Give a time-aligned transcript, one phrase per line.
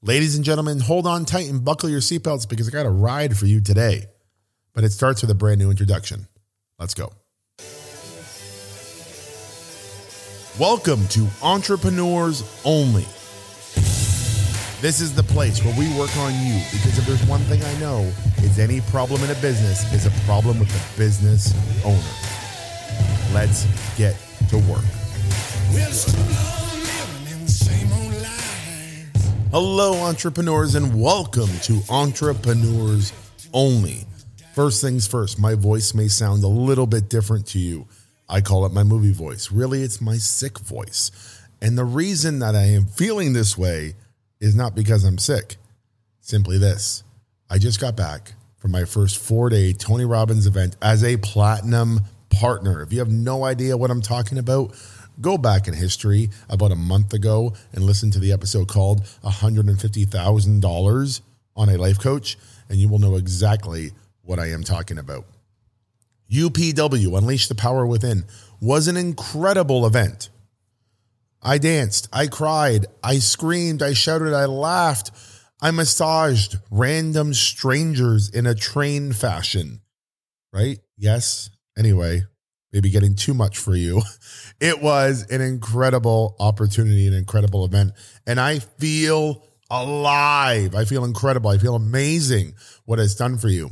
[0.00, 3.36] Ladies and gentlemen, hold on tight and buckle your seatbelts because I got a ride
[3.36, 4.04] for you today.
[4.72, 6.28] But it starts with a brand new introduction.
[6.78, 7.10] Let's go.
[10.56, 13.06] Welcome to Entrepreneurs Only.
[14.80, 17.80] This is the place where we work on you because if there's one thing I
[17.80, 21.52] know, it's any problem in a business is a problem with the business
[21.84, 21.98] owner.
[23.34, 24.16] Let's get
[24.50, 24.84] to work.
[29.50, 33.14] Hello, entrepreneurs, and welcome to Entrepreneurs
[33.54, 34.04] Only.
[34.52, 37.88] First things first, my voice may sound a little bit different to you.
[38.28, 39.50] I call it my movie voice.
[39.50, 41.10] Really, it's my sick voice.
[41.62, 43.94] And the reason that I am feeling this way
[44.38, 45.56] is not because I'm sick.
[46.20, 47.02] Simply this
[47.48, 52.00] I just got back from my first four day Tony Robbins event as a platinum
[52.28, 52.82] partner.
[52.82, 54.74] If you have no idea what I'm talking about,
[55.20, 61.20] go back in history about a month ago and listen to the episode called $150,000
[61.56, 63.92] on a life coach, and you will know exactly
[64.22, 65.24] what I am talking about.
[66.30, 68.24] UPW, Unleash the Power Within,
[68.60, 70.30] was an incredible event.
[71.42, 75.10] I danced, I cried, I screamed, I shouted, I laughed,
[75.60, 79.80] I massaged random strangers in a train fashion.
[80.52, 80.78] Right?
[80.96, 81.50] Yes.
[81.76, 82.22] Anyway,
[82.72, 84.02] maybe getting too much for you.
[84.60, 87.92] It was an incredible opportunity, an incredible event.
[88.26, 90.74] And I feel alive.
[90.74, 91.48] I feel incredible.
[91.48, 93.70] I feel amazing what it's done for you.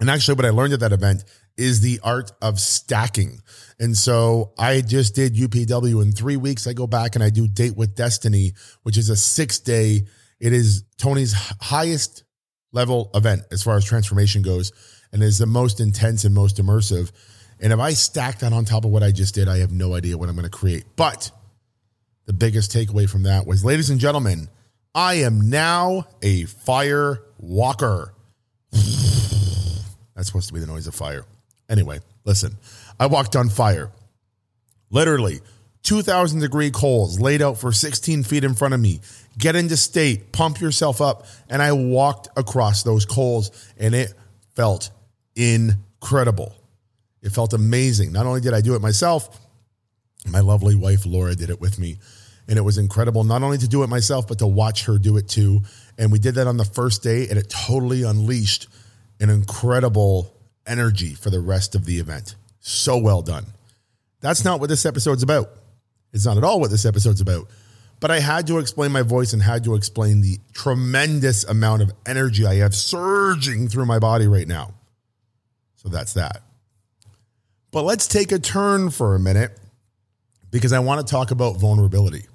[0.00, 1.24] And actually, what I learned at that event
[1.56, 3.40] is the art of stacking.
[3.78, 6.66] And so I just did UPW in three weeks.
[6.66, 10.02] I go back and I do Date with Destiny, which is a six day,
[10.40, 12.24] it is Tony's highest
[12.72, 14.72] level event as far as transformation goes,
[15.12, 17.12] and is the most intense and most immersive.
[17.60, 19.94] And if I stack that on top of what I just did, I have no
[19.94, 20.84] idea what I'm going to create.
[20.96, 21.30] But
[22.26, 24.48] the biggest takeaway from that was, ladies and gentlemen,
[24.94, 28.14] I am now a fire walker.
[28.72, 31.24] That's supposed to be the noise of fire.
[31.68, 32.56] Anyway, listen,
[33.00, 33.90] I walked on fire.
[34.90, 35.40] Literally,
[35.82, 39.00] 2,000 degree coals laid out for 16 feet in front of me.
[39.38, 41.26] Get into state, pump yourself up.
[41.50, 44.14] And I walked across those coals and it
[44.54, 44.90] felt
[45.36, 46.54] incredible.
[47.24, 48.12] It felt amazing.
[48.12, 49.40] Not only did I do it myself,
[50.26, 51.96] my lovely wife Laura did it with me.
[52.46, 55.16] And it was incredible not only to do it myself, but to watch her do
[55.16, 55.62] it too.
[55.96, 58.68] And we did that on the first day, and it totally unleashed
[59.20, 60.36] an incredible
[60.66, 62.36] energy for the rest of the event.
[62.60, 63.46] So well done.
[64.20, 65.48] That's not what this episode's about.
[66.12, 67.48] It's not at all what this episode's about.
[68.00, 71.92] But I had to explain my voice and had to explain the tremendous amount of
[72.04, 74.74] energy I have surging through my body right now.
[75.76, 76.42] So that's that.
[77.74, 79.50] But let's take a turn for a minute
[80.52, 82.26] because I want to talk about vulnerability.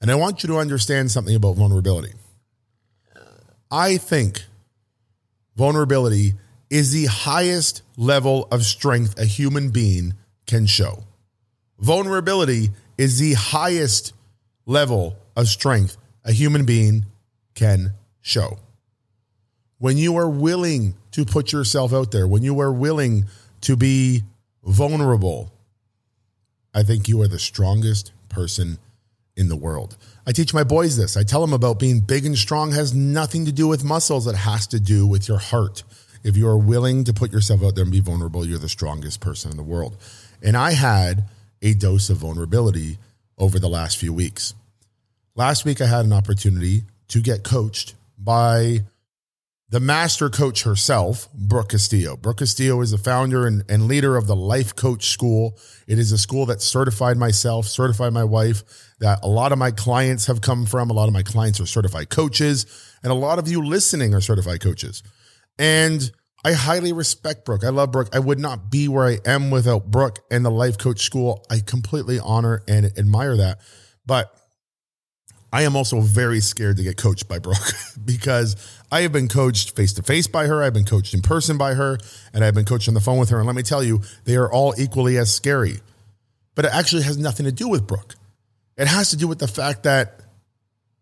[0.00, 2.12] And I want you to understand something about vulnerability.
[3.70, 4.42] I think
[5.54, 6.32] vulnerability
[6.70, 10.14] is the highest level of strength a human being
[10.46, 11.04] can show.
[11.78, 14.12] Vulnerability is the highest
[14.66, 17.06] level of strength a human being
[17.54, 17.92] can
[18.22, 18.58] show.
[19.78, 23.26] When you are willing to put yourself out there, when you are willing
[23.60, 24.24] to be
[24.64, 25.52] vulnerable,
[26.74, 28.78] I think you are the strongest person
[29.36, 29.96] in the world.
[30.26, 31.16] I teach my boys this.
[31.16, 34.36] I tell them about being big and strong has nothing to do with muscles, it
[34.36, 35.82] has to do with your heart.
[36.24, 39.20] If you are willing to put yourself out there and be vulnerable, you're the strongest
[39.20, 39.96] person in the world.
[40.42, 41.24] And I had
[41.60, 42.98] a dose of vulnerability
[43.38, 44.54] over the last few weeks.
[45.34, 48.80] Last week, I had an opportunity to get coached by
[49.72, 52.14] the master coach herself, Brooke Castillo.
[52.14, 55.58] Brooke Castillo is the founder and, and, leader of the Life Coach School.
[55.88, 58.64] It is a school that certified myself, certified my wife,
[59.00, 60.90] that a lot of my clients have come from.
[60.90, 62.66] A lot of my clients are certified coaches,
[63.02, 65.02] and a lot of you listening are certified coaches.
[65.58, 66.12] And
[66.44, 67.64] I highly respect Brooke.
[67.64, 68.14] I love Brooke.
[68.14, 71.46] I would not be where I am without Brooke and the Life Coach School.
[71.50, 73.58] I completely honor and admire that.
[74.04, 74.38] But
[75.52, 77.58] I am also very scared to get coached by Brooke
[78.04, 78.56] because
[78.90, 80.62] I have been coached face to face by her.
[80.62, 81.98] I've been coached in person by her,
[82.32, 83.38] and I've been coached on the phone with her.
[83.38, 85.80] And let me tell you, they are all equally as scary.
[86.54, 88.14] But it actually has nothing to do with Brooke.
[88.78, 90.20] It has to do with the fact that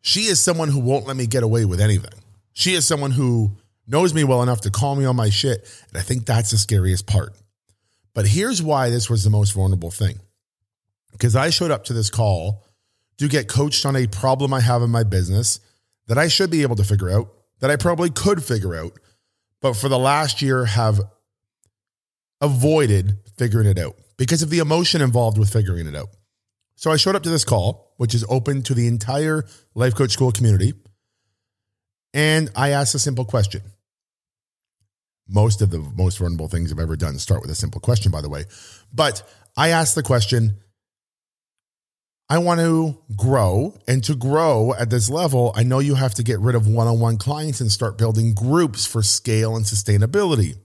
[0.02, 2.18] she is someone who won't let me get away with anything.
[2.52, 3.52] She is someone who
[3.86, 5.68] knows me well enough to call me on my shit.
[5.88, 7.36] And I think that's the scariest part.
[8.14, 10.18] But here's why this was the most vulnerable thing.
[11.12, 12.64] Because I showed up to this call
[13.20, 15.60] to get coached on a problem I have in my business
[16.06, 17.30] that I should be able to figure out,
[17.60, 18.92] that I probably could figure out,
[19.60, 21.02] but for the last year have
[22.40, 26.08] avoided figuring it out because of the emotion involved with figuring it out.
[26.76, 29.44] So I showed up to this call, which is open to the entire
[29.74, 30.72] life coach school community.
[32.14, 33.60] And I asked a simple question.
[35.28, 38.22] Most of the most vulnerable things I've ever done start with a simple question, by
[38.22, 38.46] the way.
[38.94, 39.22] But
[39.58, 40.56] I asked the question
[42.30, 43.76] I want to grow.
[43.88, 46.86] And to grow at this level, I know you have to get rid of one
[46.86, 50.56] on one clients and start building groups for scale and sustainability.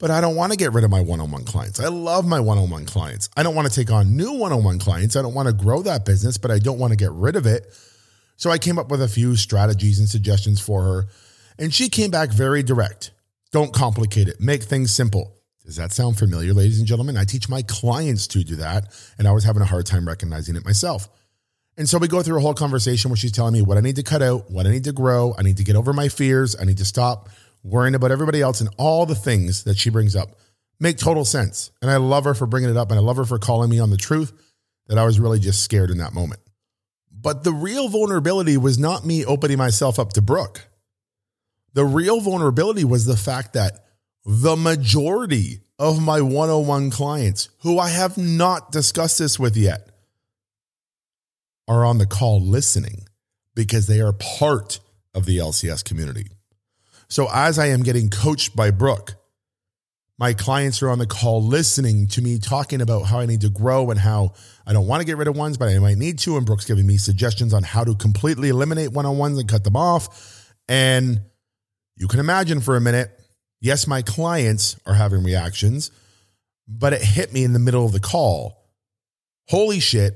[0.00, 1.78] But I don't want to get rid of my one on one clients.
[1.78, 3.30] I love my one on one clients.
[3.36, 5.14] I don't want to take on new one on one clients.
[5.14, 7.46] I don't want to grow that business, but I don't want to get rid of
[7.46, 7.72] it.
[8.36, 11.04] So I came up with a few strategies and suggestions for her.
[11.56, 13.12] And she came back very direct.
[13.52, 15.36] Don't complicate it, make things simple.
[15.64, 17.16] Does that sound familiar, ladies and gentlemen?
[17.16, 20.56] I teach my clients to do that, and I was having a hard time recognizing
[20.56, 21.08] it myself.
[21.78, 23.96] And so we go through a whole conversation where she's telling me what I need
[23.96, 26.54] to cut out, what I need to grow, I need to get over my fears,
[26.60, 27.30] I need to stop
[27.62, 30.38] worrying about everybody else, and all the things that she brings up
[30.78, 31.70] make total sense.
[31.80, 33.80] And I love her for bringing it up, and I love her for calling me
[33.80, 34.32] on the truth
[34.88, 36.40] that I was really just scared in that moment.
[37.10, 40.68] But the real vulnerability was not me opening myself up to Brooke.
[41.72, 43.83] The real vulnerability was the fact that
[44.24, 49.88] the majority of my 101 clients, who I have not discussed this with yet,
[51.68, 53.06] are on the call listening
[53.54, 54.80] because they are part
[55.14, 56.26] of the LCS community.
[57.08, 59.14] So as I am getting coached by Brooke,
[60.18, 63.50] my clients are on the call listening to me talking about how I need to
[63.50, 64.32] grow and how
[64.66, 66.36] I don't want to get rid of ones, but I might need to.
[66.36, 69.64] And Brooke's giving me suggestions on how to completely eliminate one on ones and cut
[69.64, 70.54] them off.
[70.68, 71.20] And
[71.96, 73.13] you can imagine for a minute,
[73.64, 75.90] yes, my clients are having reactions,
[76.68, 78.70] but it hit me in the middle of the call.
[79.48, 80.14] Holy shit,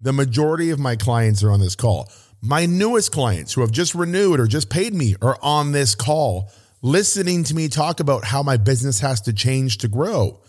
[0.00, 2.08] the majority of my clients are on this call.
[2.40, 6.50] My newest clients who have just renewed or just paid me are on this call
[6.80, 10.40] listening to me talk about how my business has to change to grow.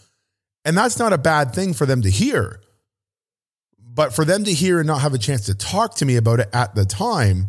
[0.63, 2.61] And that's not a bad thing for them to hear.
[3.79, 6.39] But for them to hear and not have a chance to talk to me about
[6.39, 7.47] it at the time,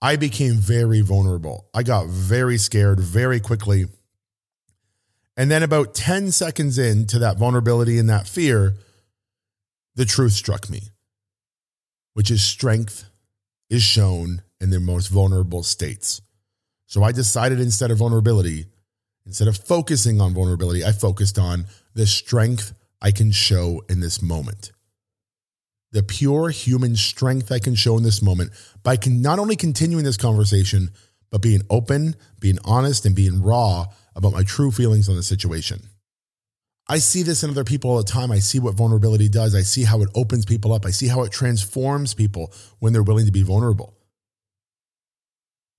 [0.00, 1.68] I became very vulnerable.
[1.74, 3.86] I got very scared very quickly.
[5.36, 8.74] And then, about 10 seconds into that vulnerability and that fear,
[9.94, 10.80] the truth struck me,
[12.14, 13.04] which is strength
[13.68, 16.22] is shown in their most vulnerable states.
[16.86, 18.66] So I decided instead of vulnerability,
[19.26, 22.72] instead of focusing on vulnerability, I focused on the strength
[23.02, 24.72] I can show in this moment.
[25.92, 30.16] The pure human strength I can show in this moment by not only continuing this
[30.16, 30.90] conversation,
[31.30, 33.86] but being open, being honest, and being raw
[34.16, 35.80] about my true feelings on the situation.
[36.88, 38.30] I see this in other people all the time.
[38.30, 39.54] I see what vulnerability does.
[39.54, 40.86] I see how it opens people up.
[40.86, 43.94] I see how it transforms people when they're willing to be vulnerable.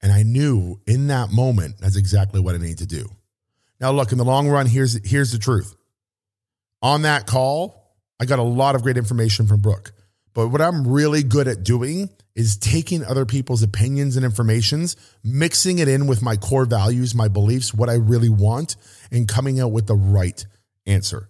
[0.02, 3.10] And I knew in that moment that's exactly what I need to do.
[3.80, 5.76] Now, look, in the long run, here's, here's the truth.
[6.82, 9.94] On that call, I got a lot of great information from Brooke.
[10.38, 15.80] But what I'm really good at doing is taking other people's opinions and informations, mixing
[15.80, 18.76] it in with my core values, my beliefs, what I really want,
[19.12, 20.46] and coming out with the right
[20.86, 21.30] answer.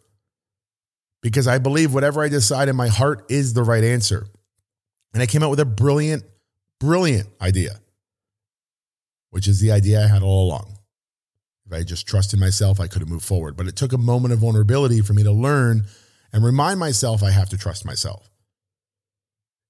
[1.24, 4.27] Because I believe whatever I decide in my heart is the right answer.
[5.13, 6.24] And I came out with a brilliant,
[6.80, 7.80] brilliant idea
[9.30, 10.80] which is the idea I had all along.
[11.65, 13.57] If I just trusted myself, I could have moved forward.
[13.57, 15.86] But it took a moment of vulnerability for me to learn
[16.31, 18.30] and remind myself I have to trust myself.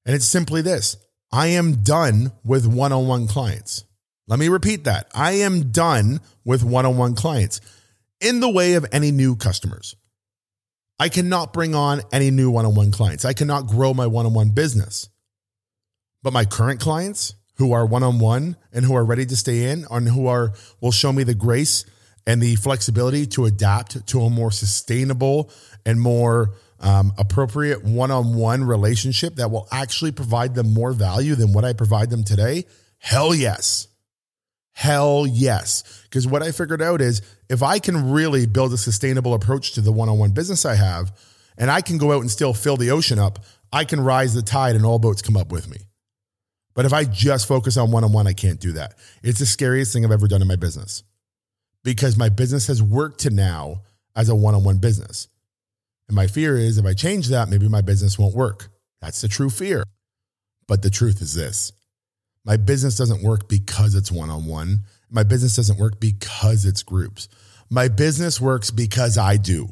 [0.07, 0.97] And it's simply this
[1.31, 3.83] I am done with one on one clients.
[4.27, 5.07] Let me repeat that.
[5.13, 7.61] I am done with one on one clients
[8.19, 9.95] in the way of any new customers.
[10.99, 13.23] I cannot bring on any new one on one clients.
[13.23, 15.07] I cannot grow my one on one business.
[16.23, 19.71] But my current clients, who are one on one and who are ready to stay
[19.71, 21.85] in and who are will show me the grace
[22.25, 25.49] and the flexibility to adapt to a more sustainable
[25.85, 31.35] and more um, appropriate one on one relationship that will actually provide them more value
[31.35, 32.65] than what I provide them today?
[32.99, 33.87] Hell yes.
[34.73, 36.03] Hell yes.
[36.03, 39.81] Because what I figured out is if I can really build a sustainable approach to
[39.81, 41.11] the one on one business I have,
[41.57, 43.39] and I can go out and still fill the ocean up,
[43.73, 45.77] I can rise the tide and all boats come up with me.
[46.75, 48.93] But if I just focus on one on one, I can't do that.
[49.23, 51.01] It's the scariest thing I've ever done in my business
[51.83, 53.81] because my business has worked to now
[54.15, 55.27] as a one on one business.
[56.07, 58.69] And my fear is if I change that, maybe my business won't work.
[59.01, 59.83] That's the true fear.
[60.67, 61.71] But the truth is this
[62.45, 64.83] my business doesn't work because it's one on one.
[65.09, 67.27] My business doesn't work because it's groups.
[67.69, 69.69] My business works because I do.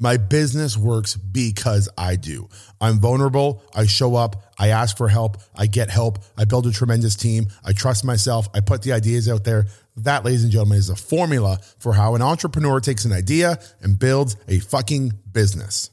[0.00, 2.48] My business works because I do.
[2.80, 3.62] I'm vulnerable.
[3.74, 4.42] I show up.
[4.58, 5.36] I ask for help.
[5.54, 6.18] I get help.
[6.36, 7.46] I build a tremendous team.
[7.64, 8.48] I trust myself.
[8.54, 9.66] I put the ideas out there.
[9.98, 13.98] That, ladies and gentlemen, is a formula for how an entrepreneur takes an idea and
[13.98, 15.90] builds a fucking business.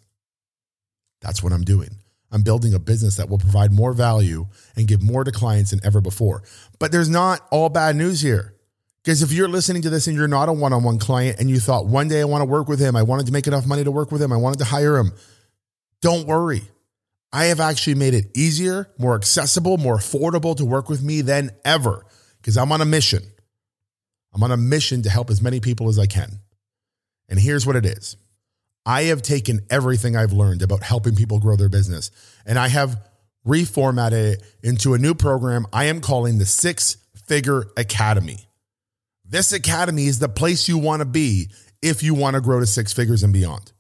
[1.22, 1.90] That's what I'm doing.
[2.32, 5.82] I'm building a business that will provide more value and give more to clients than
[5.84, 6.42] ever before.
[6.80, 8.56] But there's not all bad news here.
[9.04, 11.50] Because if you're listening to this and you're not a one on one client and
[11.50, 13.66] you thought one day I want to work with him, I wanted to make enough
[13.66, 15.12] money to work with him, I wanted to hire him,
[16.02, 16.62] don't worry.
[17.34, 21.52] I have actually made it easier, more accessible, more affordable to work with me than
[21.64, 22.06] ever
[22.38, 23.24] because I'm on a mission.
[24.34, 26.40] I'm on a mission to help as many people as I can.
[27.30, 28.18] And here's what it is
[28.86, 32.12] I have taken everything I've learned about helping people grow their business
[32.46, 33.02] and I have
[33.48, 38.48] reformatted it into a new program I am calling the Six Figure Academy.
[39.32, 42.66] This academy is the place you want to be if you want to grow to
[42.66, 43.72] six figures and beyond.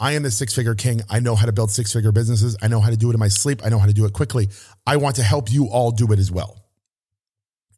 [0.00, 1.02] I am the six figure king.
[1.10, 2.56] I know how to build six figure businesses.
[2.62, 3.60] I know how to do it in my sleep.
[3.62, 4.48] I know how to do it quickly.
[4.86, 6.56] I want to help you all do it as well.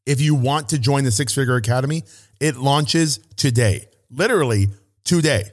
[0.06, 2.04] If you want to join the Six Figure Academy,
[2.40, 4.68] it launches today, literally
[5.02, 5.50] today.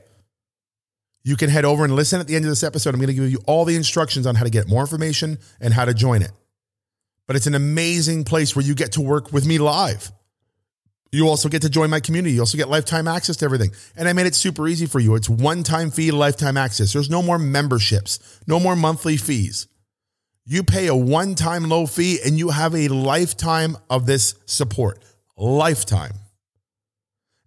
[1.23, 2.93] You can head over and listen at the end of this episode.
[2.93, 5.73] I'm going to give you all the instructions on how to get more information and
[5.73, 6.31] how to join it.
[7.25, 10.11] But it's an amazing place where you get to work with me live.
[11.11, 12.35] You also get to join my community.
[12.35, 13.71] You also get lifetime access to everything.
[13.95, 15.15] And I made it super easy for you.
[15.15, 16.93] It's one time fee, lifetime access.
[16.93, 19.67] There's no more memberships, no more monthly fees.
[20.45, 25.03] You pay a one time low fee and you have a lifetime of this support.
[25.35, 26.13] Lifetime.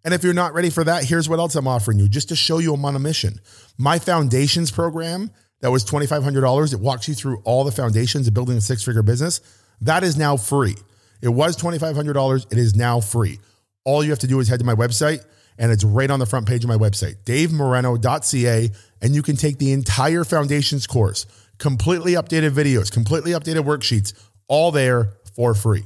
[0.04, 2.36] And if you're not ready for that, here's what else I'm offering you just to
[2.36, 3.38] show you I'm on a mission.
[3.78, 8.56] My foundations program that was $2,500, it walks you through all the foundations of building
[8.56, 9.40] a six figure business.
[9.80, 10.74] That is now free.
[11.20, 12.50] It was $2,500.
[12.50, 13.38] It is now free
[13.84, 15.24] all you have to do is head to my website
[15.58, 18.70] and it's right on the front page of my website, davemoreno.ca.
[19.00, 21.26] And you can take the entire foundations course,
[21.58, 24.12] completely updated videos, completely updated worksheets,
[24.48, 25.84] all there for free.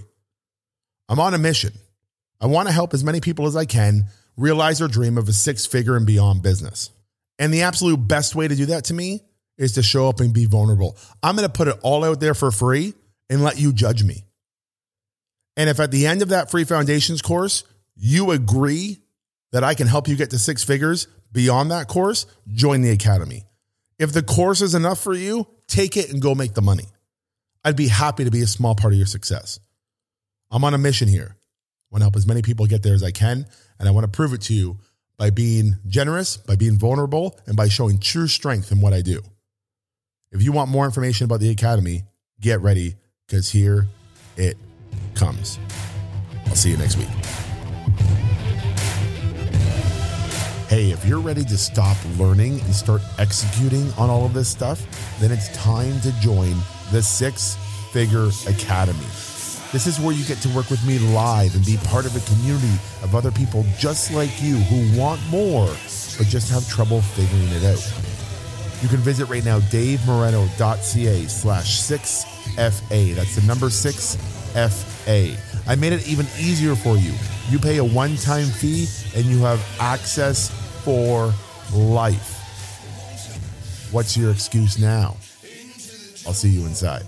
[1.09, 1.73] I'm on a mission.
[2.41, 5.33] I want to help as many people as I can realize their dream of a
[5.33, 6.91] six figure and beyond business.
[7.39, 9.23] And the absolute best way to do that to me
[9.59, 10.97] is to show up and be vulnerable.
[11.23, 12.95] I'm going to put it all out there for free
[13.31, 14.25] and let you judge me.
[15.57, 17.65] And if at the end of that free foundations course,
[17.97, 19.03] you agree
[19.53, 23.45] that I can help you get to six figures beyond that course, join the academy.
[23.99, 26.87] If the course is enough for you, take it and go make the money.
[27.65, 29.59] I'd be happy to be a small part of your success.
[30.51, 31.35] I'm on a mission here.
[31.35, 33.47] I want to help as many people get there as I can.
[33.79, 34.79] And I want to prove it to you
[35.17, 39.23] by being generous, by being vulnerable, and by showing true strength in what I do.
[40.31, 42.05] If you want more information about the Academy,
[42.41, 43.87] get ready because here
[44.37, 44.57] it
[45.15, 45.59] comes.
[46.47, 47.09] I'll see you next week.
[50.69, 54.85] Hey, if you're ready to stop learning and start executing on all of this stuff,
[55.21, 56.57] then it's time to join
[56.91, 57.55] the Six
[57.93, 58.99] Figure Academy.
[59.71, 62.35] This is where you get to work with me live and be part of a
[62.35, 65.69] community of other people just like you who want more,
[66.19, 67.93] but just have trouble figuring it out.
[68.83, 73.15] You can visit right now davemoreno.ca slash 6FA.
[73.15, 75.56] That's the number 6FA.
[75.69, 77.13] I made it even easier for you.
[77.49, 80.51] You pay a one time fee and you have access
[80.85, 81.33] for
[81.73, 82.33] life.
[83.93, 85.17] What's your excuse now?
[86.27, 87.05] I'll see you inside.